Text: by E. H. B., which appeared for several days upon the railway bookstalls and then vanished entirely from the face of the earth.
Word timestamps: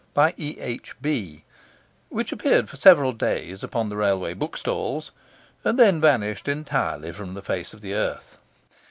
by 0.15 0.33
E. 0.35 0.55
H. 0.59 0.95
B., 0.99 1.43
which 2.09 2.31
appeared 2.31 2.67
for 2.67 2.75
several 2.75 3.13
days 3.13 3.63
upon 3.63 3.87
the 3.87 3.95
railway 3.95 4.33
bookstalls 4.33 5.11
and 5.63 5.77
then 5.77 6.01
vanished 6.01 6.47
entirely 6.47 7.11
from 7.11 7.35
the 7.35 7.43
face 7.43 7.71
of 7.71 7.81
the 7.81 7.93
earth. 7.93 8.39